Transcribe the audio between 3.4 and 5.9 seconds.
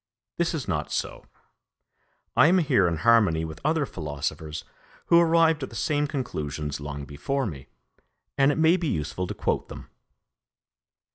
with other philosophers who arrived at the